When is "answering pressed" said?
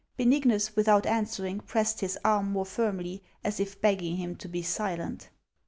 1.05-1.99